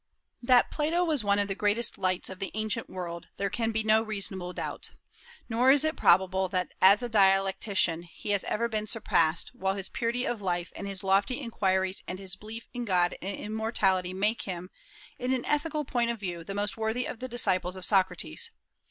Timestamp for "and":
10.75-10.87, 12.07-12.17, 13.21-13.37